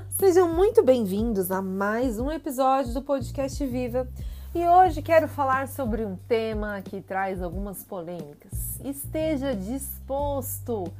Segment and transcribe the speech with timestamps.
[0.00, 4.08] Olá, sejam muito bem-vindos a mais um episódio do podcast Viva.
[4.54, 8.80] E hoje quero falar sobre um tema que traz algumas polêmicas.
[8.82, 10.90] Esteja disposto.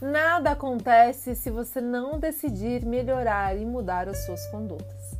[0.00, 5.16] Nada acontece se você não decidir melhorar e mudar as suas condutas.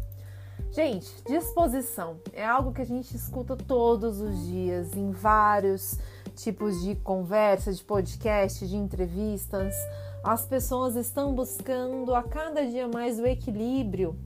[0.72, 5.98] Gente, disposição é algo que a gente escuta todos os dias em vários
[6.36, 9.74] tipos de conversa, de podcast, de entrevistas.
[10.22, 14.18] As pessoas estão buscando a cada dia mais o equilíbrio.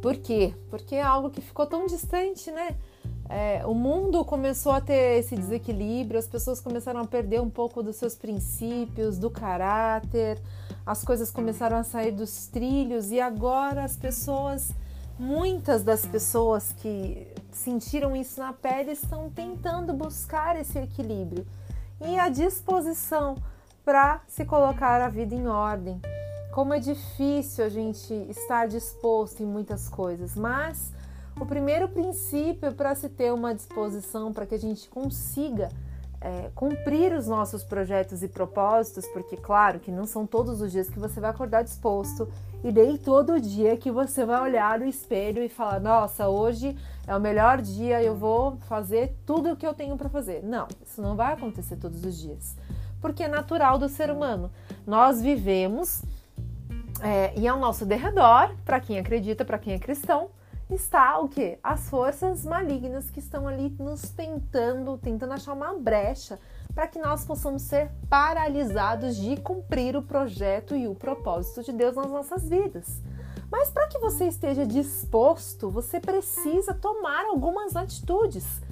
[0.00, 0.54] Por quê?
[0.70, 2.74] Porque é algo que ficou tão distante, né?
[3.28, 7.82] É, o mundo começou a ter esse desequilíbrio, as pessoas começaram a perder um pouco
[7.82, 10.40] dos seus princípios, do caráter,
[10.84, 14.70] as coisas começaram a sair dos trilhos e agora as pessoas,
[15.18, 21.46] muitas das pessoas que sentiram isso na pele estão tentando buscar esse equilíbrio
[22.06, 23.36] e a disposição
[23.84, 26.00] para se colocar a vida em ordem.
[26.52, 30.92] Como é difícil a gente estar disposto em muitas coisas, mas
[31.38, 35.68] o primeiro princípio para se ter uma disposição para que a gente consiga
[36.20, 40.88] é, cumprir os nossos projetos e propósitos, porque, claro, que não são todos os dias
[40.88, 42.26] que você vai acordar disposto
[42.62, 47.14] e nem todo dia que você vai olhar no espelho e falar: Nossa, hoje é
[47.14, 50.42] o melhor dia, eu vou fazer tudo o que eu tenho para fazer.
[50.42, 52.56] Não, isso não vai acontecer todos os dias
[53.04, 54.50] porque é natural do ser humano.
[54.86, 56.00] Nós vivemos
[57.02, 60.30] é, e ao nosso derredor, para quem acredita, para quem é cristão,
[60.70, 61.58] está o que?
[61.62, 66.40] As forças malignas que estão ali nos tentando, tentando achar uma brecha
[66.74, 71.94] para que nós possamos ser paralisados de cumprir o projeto e o propósito de Deus
[71.94, 73.02] nas nossas vidas.
[73.50, 78.63] Mas para que você esteja disposto, você precisa tomar algumas atitudes.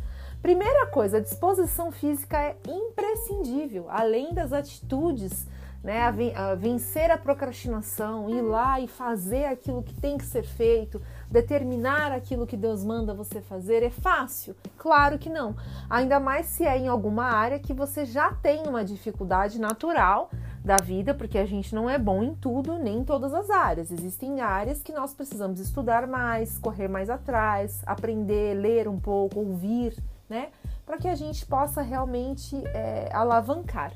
[0.43, 5.47] Primeira coisa, a disposição física é imprescindível, além das atitudes,
[5.85, 11.01] né, a vencer a procrastinação, ir lá e fazer aquilo que tem que ser feito,
[11.31, 14.57] determinar aquilo que Deus manda você fazer, é fácil?
[14.77, 15.55] Claro que não.
[15.89, 20.29] Ainda mais se é em alguma área que você já tem uma dificuldade natural
[20.65, 23.93] da vida, porque a gente não é bom em tudo, nem em todas as áreas.
[23.93, 29.95] Existem áreas que nós precisamos estudar mais, correr mais atrás, aprender, ler um pouco, ouvir
[30.29, 30.51] né?
[30.85, 33.93] Para que a gente possa realmente é, alavancar.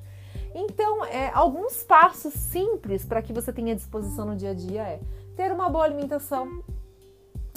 [0.55, 5.01] Então, é, alguns passos simples para que você tenha disposição no dia a dia é
[5.37, 6.63] ter uma boa alimentação.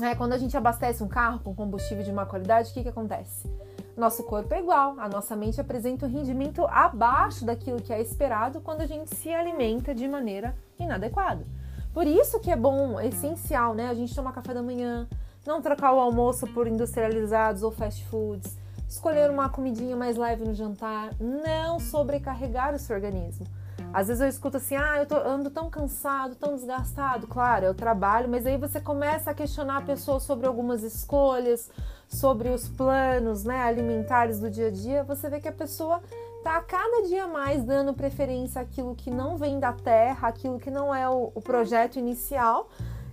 [0.02, 2.90] É, quando a gente abastece um carro com combustível de má qualidade, o que, que
[2.90, 3.50] acontece?
[3.96, 8.62] Nosso corpo é igual, a nossa mente apresenta um rendimento abaixo daquilo que é esperado
[8.62, 11.46] quando a gente se alimenta de maneira inadequada.
[11.94, 13.90] Por isso que é bom, é essencial, né?
[13.90, 15.08] A gente tomar café da manhã,
[15.46, 18.58] não trocar o almoço por industrializados ou fast foods,
[18.88, 23.46] escolher uma comidinha mais leve no jantar, não sobrecarregar o seu organismo.
[23.94, 27.28] Às vezes eu escuto assim, ah, eu tô, ando tão cansado, tão desgastado.
[27.28, 31.72] Claro, o trabalho, mas aí você começa a questionar a pessoa sobre algumas escolhas,
[32.08, 35.04] sobre os planos né, alimentares do dia a dia.
[35.04, 36.02] Você vê que a pessoa
[36.44, 40.94] tá cada dia mais dando preferência àquilo que não vem da terra, aquilo que não
[40.94, 42.70] é o, o projeto inicial.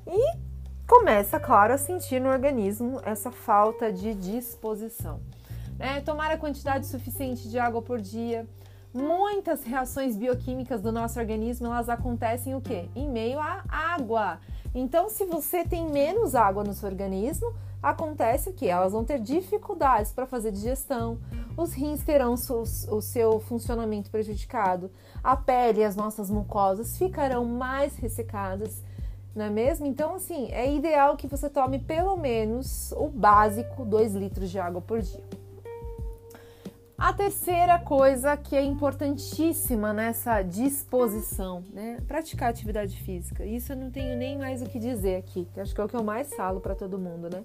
[0.06, 0.36] E
[0.86, 5.20] começa, claro, a sentir no organismo essa falta de disposição
[5.78, 6.00] né?
[6.00, 8.46] tomar a quantidade suficiente de água por dia.
[8.92, 12.88] Muitas reações bioquímicas do nosso organismo elas acontecem o quê?
[12.94, 14.40] Em meio à água.
[14.74, 18.68] Então, se você tem menos água no seu organismo, acontece que?
[18.68, 21.18] Elas vão ter dificuldades para fazer digestão,
[21.56, 24.90] os rins terão o seu funcionamento prejudicado,
[25.22, 28.82] a pele e as nossas mucosas ficarão mais ressecadas,
[29.36, 29.86] não é mesmo?
[29.86, 34.80] Então, assim, é ideal que você tome pelo menos o básico, 2 litros de água
[34.80, 35.22] por dia.
[36.98, 41.98] A terceira coisa que é importantíssima nessa disposição, né?
[42.08, 43.44] Praticar atividade física.
[43.44, 45.88] Isso eu não tenho nem mais o que dizer aqui, que acho que é o
[45.88, 47.44] que eu mais falo para todo mundo, né?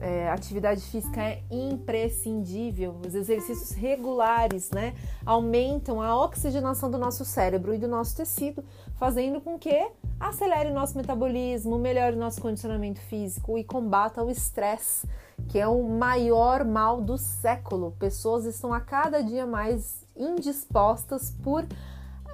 [0.00, 3.00] É, atividade física é imprescindível.
[3.04, 4.94] Os exercícios regulares, né,
[5.26, 8.64] aumentam a oxigenação do nosso cérebro e do nosso tecido,
[8.96, 9.88] fazendo com que
[10.20, 15.06] acelere o nosso metabolismo, melhore o nosso condicionamento físico e combata o estresse
[15.46, 17.94] que é o maior mal do século.
[17.98, 21.64] Pessoas estão a cada dia mais indispostas por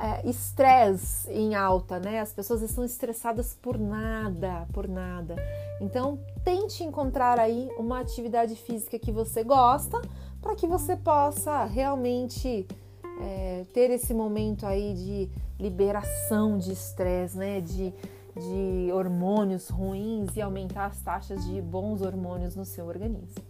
[0.00, 2.20] é, estresse em alta, né?
[2.20, 5.36] As pessoas estão estressadas por nada, por nada.
[5.80, 10.00] Então, tente encontrar aí uma atividade física que você gosta
[10.40, 12.66] para que você possa realmente
[13.20, 17.60] é, ter esse momento aí de liberação de estresse, né?
[17.60, 17.92] De
[18.36, 23.42] de hormônios ruins e aumentar as taxas de bons hormônios no seu organismo.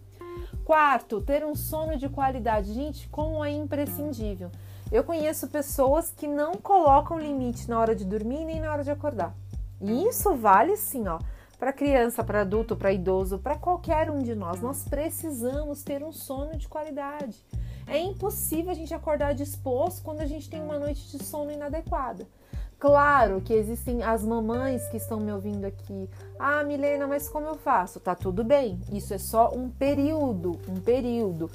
[0.65, 2.73] Quarto, ter um sono de qualidade.
[2.73, 4.51] Gente, como é imprescindível.
[4.93, 8.91] Eu conheço pessoas que não colocam limite na hora de dormir nem na hora de
[8.91, 9.35] acordar.
[9.81, 11.19] E isso vale sim, ó,
[11.59, 14.61] para criança, para adulto, para idoso, para qualquer um de nós.
[14.61, 17.43] Nós precisamos ter um sono de qualidade.
[17.87, 22.27] É impossível a gente acordar disposto quando a gente tem uma noite de sono inadequada.
[22.79, 26.09] Claro que existem as mamães que estão me ouvindo aqui.
[26.39, 28.01] Ah, Milena, mas como eu faço?
[28.01, 28.81] Tá tudo bem.
[28.93, 31.51] Isso é só um período, um período.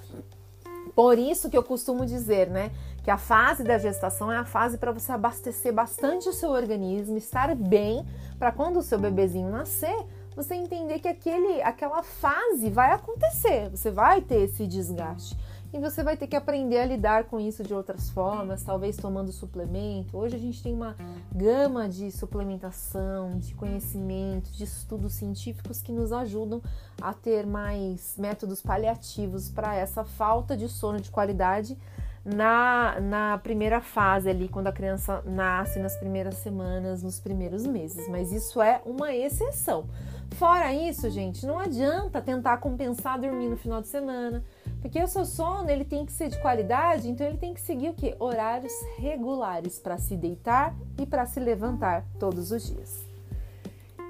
[0.96, 2.72] Por isso que eu costumo dizer, né,
[3.04, 7.16] que a fase da gestação é a fase para você abastecer bastante o seu organismo,
[7.16, 8.06] estar bem,
[8.38, 9.96] para quando o seu bebezinho nascer,
[10.36, 15.38] você entender que aquele, aquela fase vai acontecer, você vai ter esse desgaste
[15.72, 19.32] e você vai ter que aprender a lidar com isso de outras formas, talvez tomando
[19.32, 20.18] suplemento.
[20.18, 20.96] Hoje a gente tem uma
[21.32, 26.62] gama de suplementação, de conhecimento, de estudos científicos que nos ajudam
[27.00, 31.78] a ter mais métodos paliativos para essa falta de sono de qualidade
[32.26, 38.08] na, na primeira fase ali, quando a criança nasce, nas primeiras semanas, nos primeiros meses.
[38.10, 39.86] Mas isso é uma exceção.
[40.32, 44.44] Fora isso, gente, não adianta tentar compensar dormir no final de semana
[44.82, 47.90] porque o seu sono ele tem que ser de qualidade, então ele tem que seguir
[47.90, 48.16] o que?
[48.20, 53.06] Horários regulares para se deitar e para se levantar todos os dias.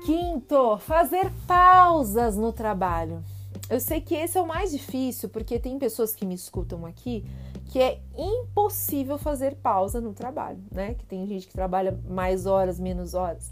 [0.06, 3.24] Quinto, fazer pausas no trabalho.
[3.70, 7.26] Eu sei que esse é o mais difícil, porque tem pessoas que me escutam aqui
[7.70, 10.96] que é impossível fazer pausa no trabalho, né?
[10.96, 13.52] Que tem gente que trabalha mais horas, menos horas.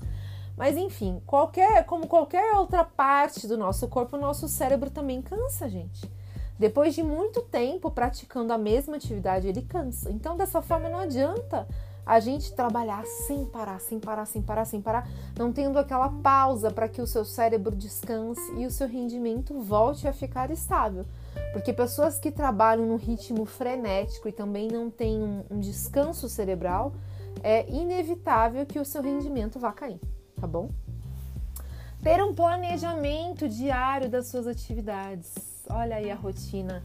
[0.57, 5.69] Mas enfim, qualquer, como qualquer outra parte do nosso corpo, o nosso cérebro também cansa,
[5.69, 6.09] gente.
[6.59, 10.11] Depois de muito tempo praticando a mesma atividade, ele cansa.
[10.11, 11.67] Então, dessa forma, não adianta
[12.07, 16.71] a gente trabalhar sem parar, sem parar, sem parar, sem parar, não tendo aquela pausa
[16.71, 21.05] para que o seu cérebro descanse e o seu rendimento volte a ficar estável.
[21.51, 26.93] Porque pessoas que trabalham no ritmo frenético e também não têm um, um descanso cerebral,
[27.43, 29.99] é inevitável que o seu rendimento vá cair,
[30.39, 30.69] tá bom?
[32.01, 35.56] Ter um planejamento diário das suas atividades.
[35.69, 36.83] Olha aí a rotina.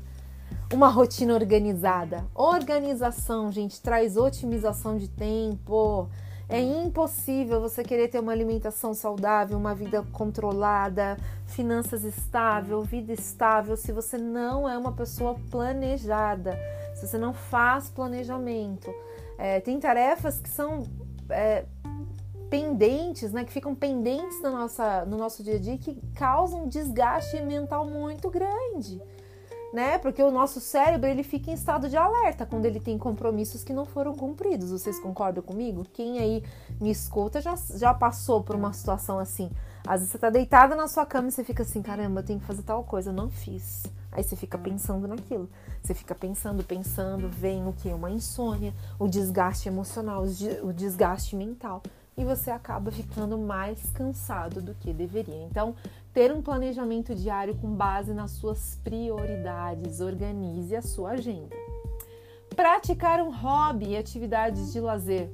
[0.72, 2.24] Uma rotina organizada.
[2.34, 6.08] Organização, gente, traz otimização de tempo.
[6.48, 13.76] É impossível você querer ter uma alimentação saudável, uma vida controlada, finanças estável, vida estável,
[13.76, 16.58] se você não é uma pessoa planejada,
[16.94, 18.92] se você não faz planejamento.
[19.38, 20.84] É, tem tarefas que são
[21.30, 21.64] é,
[22.52, 26.68] pendentes, né, que ficam pendentes na nossa, no nosso dia a dia, que causam um
[26.68, 29.00] desgaste mental muito grande,
[29.72, 29.96] né?
[29.96, 33.72] Porque o nosso cérebro ele fica em estado de alerta quando ele tem compromissos que
[33.72, 34.70] não foram cumpridos.
[34.70, 35.86] Vocês concordam comigo?
[35.94, 36.44] Quem aí
[36.78, 39.50] me escuta já, já passou por uma situação assim.
[39.86, 42.38] Às vezes você tá deitada na sua cama e você fica assim, caramba, eu tenho
[42.38, 43.84] que fazer tal coisa, eu não fiz.
[44.12, 45.48] Aí você fica pensando naquilo.
[45.82, 47.88] Você fica pensando, pensando, vem o que?
[47.88, 50.22] Uma insônia, o desgaste emocional,
[50.62, 51.82] o desgaste mental
[52.16, 55.42] e você acaba ficando mais cansado do que deveria.
[55.44, 55.74] Então,
[56.12, 61.56] ter um planejamento diário com base nas suas prioridades, organize a sua agenda.
[62.54, 65.30] Praticar um hobby e atividades de lazer.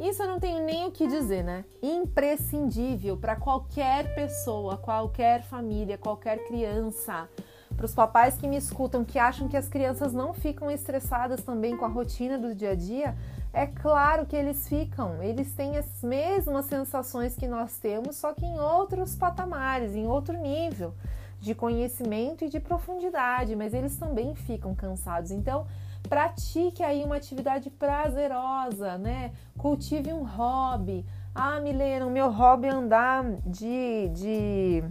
[0.00, 1.64] Isso eu não tenho nem o que dizer, né?
[1.82, 7.28] Imprescindível para qualquer pessoa, qualquer família, qualquer criança.
[7.76, 11.76] Para os papais que me escutam que acham que as crianças não ficam estressadas também
[11.76, 13.14] com a rotina do dia a dia,
[13.52, 18.46] é claro que eles ficam, eles têm as mesmas sensações que nós temos, só que
[18.46, 20.94] em outros patamares, em outro nível
[21.38, 25.30] de conhecimento e de profundidade, mas eles também ficam cansados.
[25.30, 25.66] Então,
[26.08, 29.32] pratique aí uma atividade prazerosa, né?
[29.58, 31.04] Cultive um hobby.
[31.34, 34.84] Ah, Milena, o meu hobby é andar de, de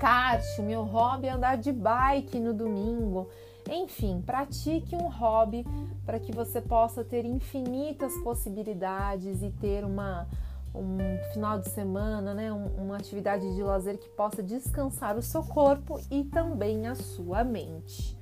[0.00, 3.28] kart, meu hobby é andar de bike no domingo.
[3.68, 5.64] Enfim, pratique um hobby
[6.06, 10.26] para que você possa ter infinitas possibilidades e ter uma,
[10.74, 10.98] um
[11.34, 16.24] final de semana, né, uma atividade de lazer que possa descansar o seu corpo e
[16.24, 18.18] também a sua mente.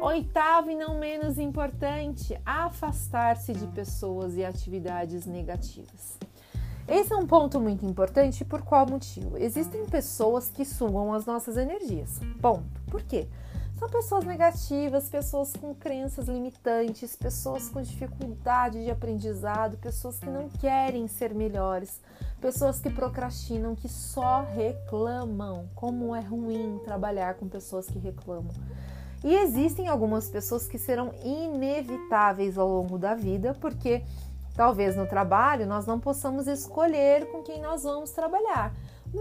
[0.00, 6.18] Oitavo e não menos importante, afastar-se de pessoas e atividades negativas.
[6.92, 9.38] Esse é um ponto muito importante por qual motivo?
[9.38, 12.20] Existem pessoas que sugam as nossas energias.
[12.42, 12.82] Ponto.
[12.90, 13.26] Por quê?
[13.78, 20.50] São pessoas negativas, pessoas com crenças limitantes, pessoas com dificuldade de aprendizado, pessoas que não
[20.50, 21.98] querem ser melhores,
[22.42, 25.70] pessoas que procrastinam, que só reclamam.
[25.74, 28.52] Como é ruim trabalhar com pessoas que reclamam.
[29.24, 34.02] E existem algumas pessoas que serão inevitáveis ao longo da vida, porque
[34.54, 38.72] talvez no trabalho nós não possamos escolher com quem nós vamos trabalhar.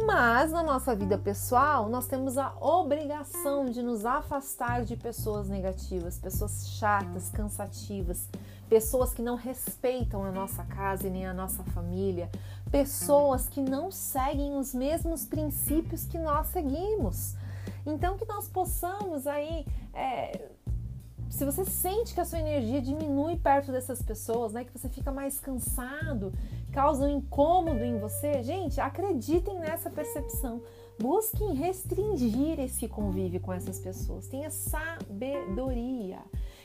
[0.05, 6.17] Mas na nossa vida pessoal, nós temos a obrigação de nos afastar de pessoas negativas,
[6.17, 8.25] pessoas chatas, cansativas,
[8.69, 12.29] pessoas que não respeitam a nossa casa e nem a nossa família,
[12.71, 17.35] pessoas que não seguem os mesmos princípios que nós seguimos.
[17.85, 20.50] Então que nós possamos aí é,
[21.31, 25.11] se você sente que a sua energia diminui perto dessas pessoas, né, que você fica
[25.11, 26.33] mais cansado,
[26.73, 30.61] causa um incômodo em você, gente, acreditem nessa percepção.
[31.00, 34.27] Busquem restringir esse convívio com essas pessoas.
[34.27, 36.19] Tenha sabedoria.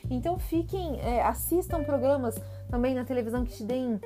[0.09, 2.35] Então fiquem, é, assistam programas
[2.69, 3.99] também na televisão que te deem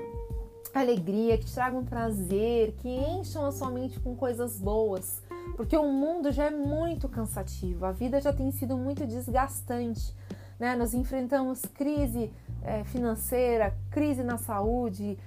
[0.74, 5.22] alegria, que te tragam prazer, que encham a sua mente com coisas boas.
[5.58, 10.16] Porque o mundo já é muito cansativo, a vida já tem sido muito desgastante.
[10.62, 10.76] Né?
[10.76, 15.18] Nós enfrentamos crise é, financeira, crise na saúde,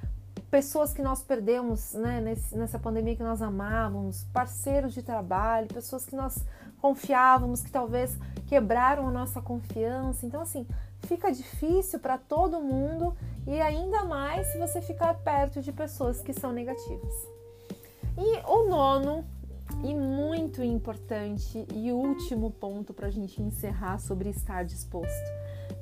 [0.49, 6.15] pessoas que nós perdemos né, nessa pandemia que nós amávamos, parceiros de trabalho, pessoas que
[6.15, 6.39] nós
[6.81, 10.25] confiávamos, que talvez quebraram a nossa confiança.
[10.25, 10.65] Então, assim,
[11.01, 13.13] fica difícil para todo mundo
[13.45, 17.13] e ainda mais se você ficar perto de pessoas que são negativas.
[18.17, 19.25] E o nono
[19.85, 25.31] e muito importante e último ponto para a gente encerrar sobre estar disposto: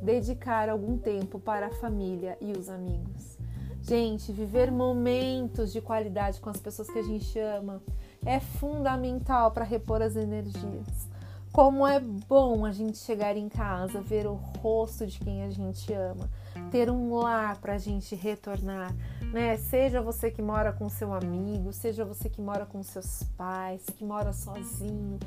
[0.03, 3.39] dedicar algum tempo para a família e os amigos.
[3.81, 7.83] Gente, viver momentos de qualidade com as pessoas que a gente ama
[8.25, 11.09] é fundamental para repor as energias.
[11.53, 15.93] Como é bom a gente chegar em casa, ver o rosto de quem a gente
[15.93, 16.31] ama,
[16.71, 18.95] ter um lar para a gente retornar,
[19.33, 19.57] né?
[19.57, 24.05] Seja você que mora com seu amigo, seja você que mora com seus pais, que
[24.05, 25.19] mora sozinho,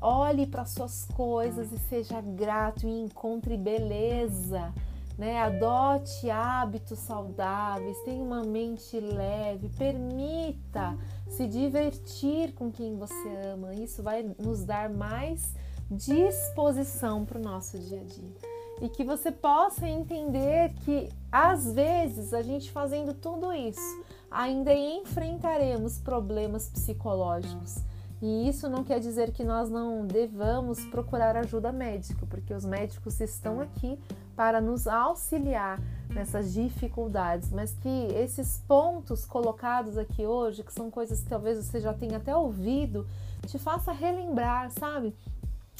[0.00, 4.72] olhe para suas coisas e seja grato e encontre beleza
[5.16, 5.38] né?
[5.38, 10.96] Adote hábitos saudáveis, tenha uma mente leve, permita
[11.28, 13.74] se divertir com quem você ama.
[13.74, 15.54] Isso vai nos dar mais
[15.90, 18.53] disposição para o nosso dia a dia.
[18.80, 25.98] E que você possa entender que às vezes a gente fazendo tudo isso, ainda enfrentaremos
[25.98, 27.82] problemas psicológicos
[28.26, 33.20] e isso não quer dizer que nós não devamos procurar ajuda médica, porque os médicos
[33.20, 33.98] estão aqui
[34.34, 35.78] para nos auxiliar
[36.08, 41.80] nessas dificuldades, mas que esses pontos colocados aqui hoje, que são coisas que talvez você
[41.80, 43.06] já tenha até ouvido,
[43.46, 45.14] te faça relembrar, sabe?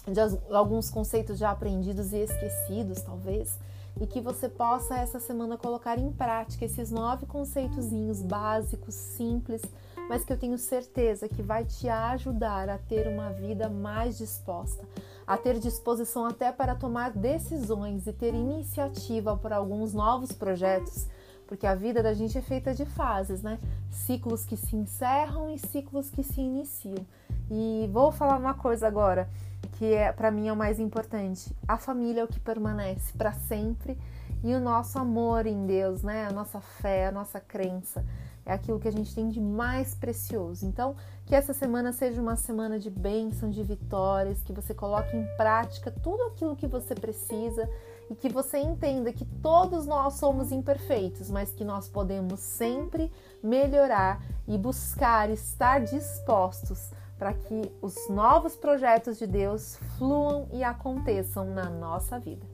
[0.06, 0.20] De
[0.54, 3.58] alguns conceitos já aprendidos e esquecidos, talvez,
[4.00, 9.62] e que você possa essa semana colocar em prática esses nove conceitozinhos básicos, simples
[10.08, 14.84] mas que eu tenho certeza que vai te ajudar a ter uma vida mais disposta,
[15.26, 21.06] a ter disposição até para tomar decisões e ter iniciativa para alguns novos projetos,
[21.46, 23.58] porque a vida da gente é feita de fases, né?
[23.90, 27.06] Ciclos que se encerram e ciclos que se iniciam.
[27.50, 29.28] E vou falar uma coisa agora
[29.74, 31.54] que é para mim é o mais importante.
[31.66, 33.98] A família é o que permanece para sempre
[34.42, 36.26] e o nosso amor em Deus, né?
[36.26, 38.04] A nossa fé, a nossa crença
[38.46, 40.66] é aquilo que a gente tem de mais precioso.
[40.66, 45.26] Então, que essa semana seja uma semana de bênção, de vitórias, que você coloque em
[45.36, 47.68] prática tudo aquilo que você precisa
[48.10, 53.10] e que você entenda que todos nós somos imperfeitos, mas que nós podemos sempre
[53.42, 61.44] melhorar e buscar estar dispostos para que os novos projetos de Deus fluam e aconteçam
[61.44, 62.46] na nossa vida.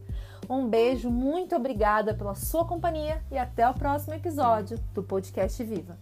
[0.48, 5.96] Um beijo, muito obrigada pela sua companhia e até o próximo episódio do Podcast Viva.